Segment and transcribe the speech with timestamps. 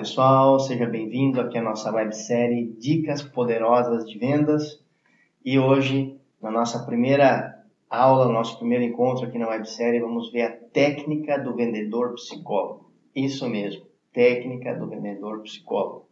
[0.00, 4.82] pessoal, seja bem-vindo aqui à nossa websérie Dicas Poderosas de Vendas.
[5.44, 10.42] E hoje, na nossa primeira aula, no nosso primeiro encontro aqui na websérie, vamos ver
[10.44, 12.90] a técnica do vendedor psicólogo.
[13.14, 16.08] Isso mesmo, técnica do vendedor psicólogo.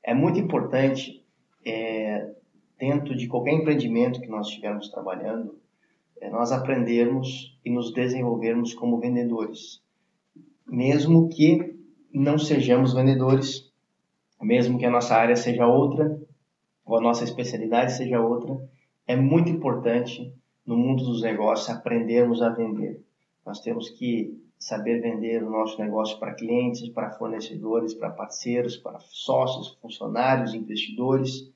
[0.00, 1.20] É muito importante,
[1.66, 2.30] é,
[2.78, 5.58] dentro de qualquer empreendimento que nós estivermos trabalhando,
[6.20, 9.82] é, nós aprendermos e nos desenvolvermos como vendedores.
[10.68, 11.74] Mesmo que
[12.18, 13.70] não sejamos vendedores,
[14.40, 16.18] mesmo que a nossa área seja outra,
[16.84, 18.56] ou a nossa especialidade seja outra,
[19.06, 20.32] é muito importante
[20.64, 23.00] no mundo dos negócios aprendermos a vender.
[23.44, 28.98] Nós temos que saber vender o nosso negócio para clientes, para fornecedores, para parceiros, para
[29.00, 31.50] sócios, funcionários, investidores.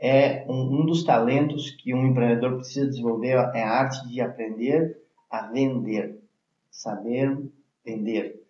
[0.00, 5.00] É um, um dos talentos que um empreendedor precisa desenvolver é a arte de aprender
[5.30, 6.18] a vender,
[6.70, 7.38] saber
[7.84, 8.42] vender.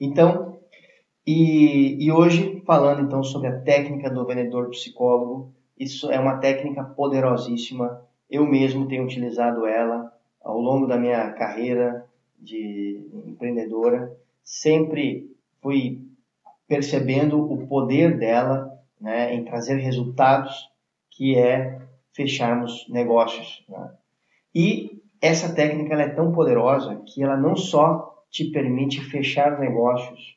[0.00, 0.60] Então,
[1.26, 6.84] e, e hoje, falando então sobre a técnica do vendedor psicólogo, isso é uma técnica
[6.84, 8.00] poderosíssima.
[8.30, 12.06] Eu mesmo tenho utilizado ela ao longo da minha carreira
[12.38, 14.16] de empreendedora.
[14.44, 15.28] Sempre
[15.60, 16.00] fui
[16.68, 20.70] percebendo o poder dela né, em trazer resultados,
[21.10, 21.80] que é
[22.12, 23.64] fecharmos negócios.
[23.68, 23.90] Né?
[24.54, 30.35] E essa técnica é tão poderosa que ela não só te permite fechar negócios,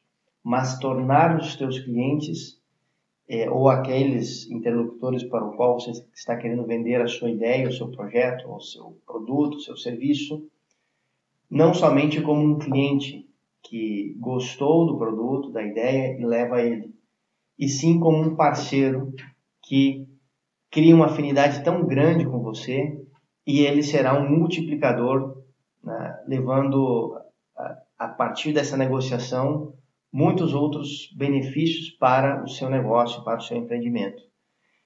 [0.50, 2.60] mas tornar os teus clientes
[3.30, 7.72] é, ou aqueles interlocutores para o qual você está querendo vender a sua ideia, o
[7.72, 10.50] seu projeto, o seu produto, o seu serviço,
[11.48, 13.30] não somente como um cliente
[13.62, 16.96] que gostou do produto, da ideia e leva ele,
[17.56, 19.14] e sim como um parceiro
[19.62, 20.08] que
[20.72, 23.00] cria uma afinidade tão grande com você
[23.46, 25.44] e ele será um multiplicador,
[25.84, 27.22] né, levando
[27.56, 29.78] a, a partir dessa negociação
[30.12, 34.22] muitos outros benefícios para o seu negócio, para o seu empreendimento.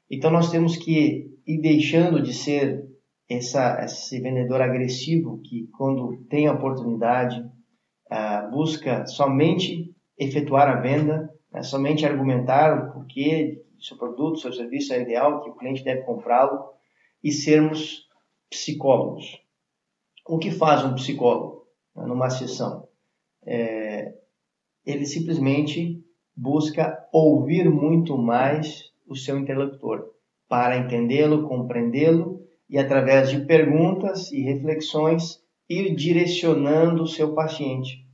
[0.09, 2.85] Então nós temos que ir deixando de ser
[3.29, 11.29] essa, esse vendedor agressivo que, quando tem a oportunidade, uh, busca somente efetuar a venda,
[11.51, 16.03] né, somente argumentar o porquê seu produto, seu serviço é ideal, que o cliente deve
[16.03, 16.69] comprá-lo,
[17.21, 18.07] e sermos
[18.49, 19.41] psicólogos.
[20.25, 22.87] O que faz um psicólogo né, numa sessão?
[23.45, 23.82] É,
[24.85, 26.03] ele simplesmente
[26.35, 30.11] busca ouvir muito mais o seu interlocutor
[30.47, 38.05] para entendê-lo, compreendê-lo e através de perguntas e reflexões ir direcionando o seu paciente.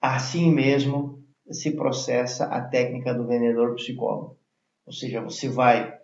[0.00, 4.38] Assim mesmo se processa a técnica do vendedor psicólogo.
[4.86, 5.96] Ou seja, você vai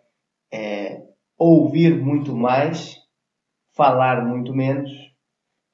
[0.52, 1.02] é,
[1.38, 2.96] ouvir muito mais,
[3.72, 4.90] falar muito menos,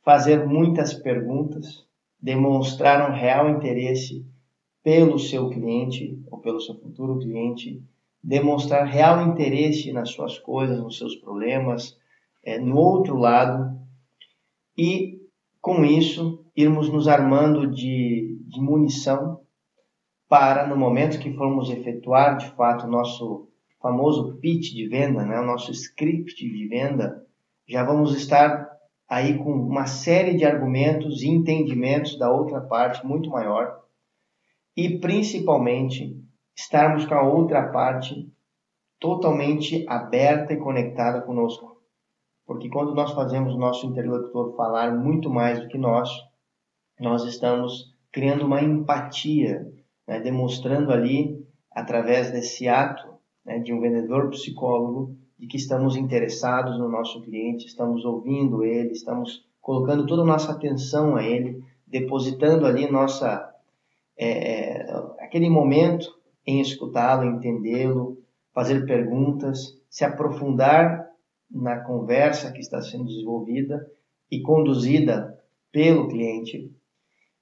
[0.02, 1.87] fazer muitas perguntas
[2.20, 4.26] demonstrar um real interesse
[4.82, 7.82] pelo seu cliente ou pelo seu futuro cliente,
[8.22, 11.96] demonstrar real interesse nas suas coisas, nos seus problemas,
[12.42, 13.78] é, no outro lado,
[14.76, 15.20] e
[15.60, 19.40] com isso irmos nos armando de, de munição
[20.28, 23.48] para, no momento que formos efetuar de fato o nosso
[23.80, 27.24] famoso pitch de venda, né, o nosso script de venda,
[27.66, 28.77] já vamos estar
[29.08, 33.82] aí com uma série de argumentos e entendimentos da outra parte muito maior
[34.76, 36.16] e principalmente
[36.54, 38.30] estarmos com a outra parte
[39.00, 41.80] totalmente aberta e conectada conosco.
[42.46, 46.10] Porque quando nós fazemos o nosso interlocutor falar muito mais do que nós,
[47.00, 49.70] nós estamos criando uma empatia,
[50.06, 53.06] né, demonstrando ali, através desse ato
[53.44, 58.90] né, de um vendedor psicólogo, de que estamos interessados no nosso cliente, estamos ouvindo ele,
[58.90, 63.54] estamos colocando toda a nossa atenção a ele, depositando ali nossa
[64.16, 66.12] é, é aquele momento
[66.44, 68.18] em escutá-lo, entendê-lo,
[68.52, 71.06] fazer perguntas, se aprofundar
[71.48, 73.86] na conversa que está sendo desenvolvida
[74.30, 75.38] e conduzida
[75.70, 76.72] pelo cliente.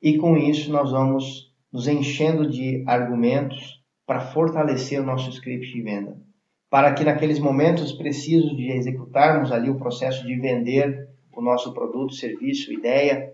[0.03, 5.83] E com isso nós vamos nos enchendo de argumentos para fortalecer o nosso script de
[5.83, 6.27] venda
[6.69, 12.15] para que naqueles momentos precisos de executarmos ali o processo de vender o nosso produto,
[12.15, 13.33] serviço, ideia,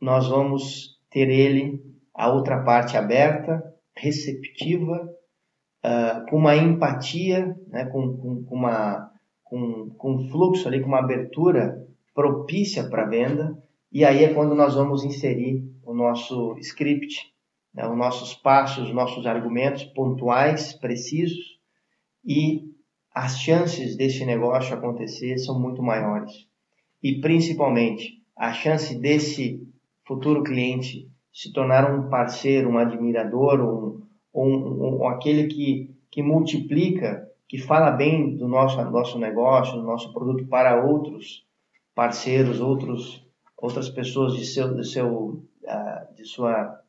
[0.00, 1.80] nós vamos ter ele,
[2.14, 3.62] a outra parte aberta,
[3.96, 5.08] receptiva,
[5.84, 9.10] uh, com uma empatia, né, com, com, com, uma,
[9.42, 11.84] com, com um fluxo ali, com uma abertura
[12.14, 13.58] propícia para a venda,
[13.92, 17.32] e aí é quando nós vamos inserir o nosso script,
[17.72, 21.53] né, os nossos passos, os nossos argumentos pontuais, precisos,
[22.24, 22.72] e
[23.14, 26.48] as chances desse negócio acontecer são muito maiores.
[27.02, 29.64] E principalmente, a chance desse
[30.04, 34.02] futuro cliente se tornar um parceiro, um admirador, um,
[34.34, 40.12] um, um, aquele que, que multiplica, que fala bem do nosso, nosso negócio, do nosso
[40.12, 41.44] produto para outros
[41.94, 43.24] parceiros, outros,
[43.56, 46.80] outras pessoas de, seu, de, seu, uh, de, sua,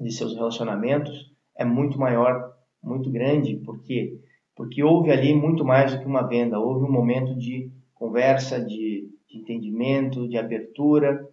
[0.00, 4.18] de seus relacionamentos, é muito maior, muito grande, porque
[4.58, 9.08] porque houve ali muito mais do que uma venda, houve um momento de conversa, de,
[9.28, 11.24] de entendimento, de abertura,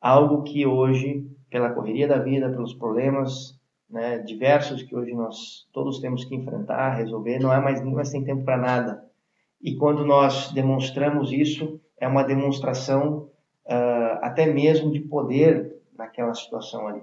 [0.00, 3.60] algo que hoje, pela correria da vida, pelos problemas
[3.90, 8.04] né, diversos que hoje nós todos temos que enfrentar, resolver, não é mais, não é
[8.04, 9.04] sem tempo para nada.
[9.60, 13.28] E quando nós demonstramos isso, é uma demonstração
[13.66, 17.02] uh, até mesmo de poder naquela situação ali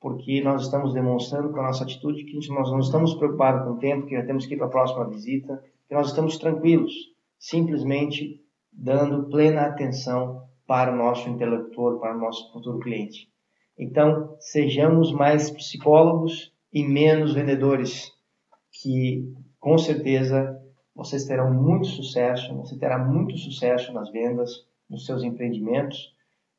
[0.00, 3.78] porque nós estamos demonstrando com a nossa atitude que nós não estamos preocupados com o
[3.78, 6.92] tempo, que já temos que ir para a próxima visita, que nós estamos tranquilos,
[7.38, 8.40] simplesmente
[8.72, 13.28] dando plena atenção para o nosso interlocutor, para o nosso futuro cliente.
[13.76, 18.12] Então, sejamos mais psicólogos e menos vendedores,
[18.82, 20.60] que com certeza
[20.94, 24.50] vocês terão muito sucesso, você terá muito sucesso nas vendas,
[24.88, 26.12] nos seus empreendimentos,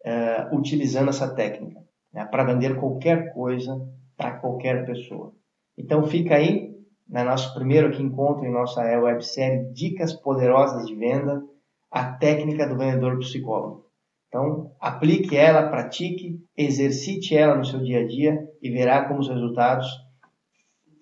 [0.06, 1.80] uh, utilizando essa técnica
[2.14, 3.80] né, para vender qualquer coisa
[4.18, 5.34] para qualquer pessoa.
[5.78, 6.76] Então fica aí,
[7.08, 11.42] na né, nosso primeiro encontro em nossa websérie Dicas Poderosas de Venda,
[11.90, 13.86] a técnica do vendedor psicólogo.
[14.28, 19.30] Então, aplique ela, pratique, exercite ela no seu dia a dia e verá como os
[19.30, 19.88] resultados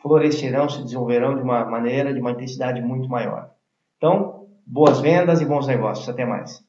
[0.01, 3.51] florescerão, se desenvolverão de uma maneira, de uma intensidade muito maior.
[3.97, 6.07] Então, boas vendas e bons negócios.
[6.07, 6.63] Até mais.